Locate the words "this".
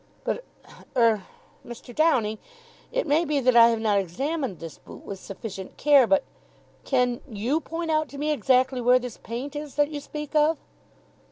4.57-4.79, 8.97-9.17